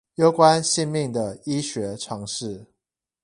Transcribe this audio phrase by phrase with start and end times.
[0.15, 2.65] 攸關性命的醫學常識